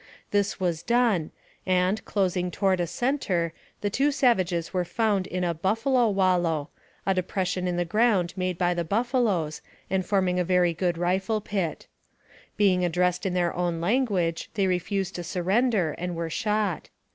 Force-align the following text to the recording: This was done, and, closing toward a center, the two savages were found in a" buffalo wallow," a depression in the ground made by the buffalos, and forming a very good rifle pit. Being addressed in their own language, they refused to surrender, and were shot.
This 0.31 0.59
was 0.59 0.81
done, 0.81 1.29
and, 1.63 2.03
closing 2.05 2.49
toward 2.49 2.79
a 2.79 2.87
center, 2.87 3.53
the 3.81 3.89
two 3.91 4.11
savages 4.11 4.73
were 4.73 4.83
found 4.83 5.27
in 5.27 5.43
a" 5.43 5.53
buffalo 5.69 6.09
wallow," 6.09 6.69
a 7.05 7.13
depression 7.13 7.67
in 7.67 7.77
the 7.77 7.85
ground 7.85 8.33
made 8.35 8.57
by 8.57 8.73
the 8.73 8.83
buffalos, 8.83 9.61
and 9.91 10.03
forming 10.03 10.39
a 10.39 10.43
very 10.43 10.73
good 10.73 10.97
rifle 10.97 11.39
pit. 11.39 11.85
Being 12.57 12.83
addressed 12.83 13.27
in 13.27 13.35
their 13.35 13.53
own 13.53 13.79
language, 13.79 14.49
they 14.55 14.65
refused 14.65 15.13
to 15.17 15.23
surrender, 15.23 15.91
and 15.99 16.15
were 16.15 16.31
shot. 16.31 16.89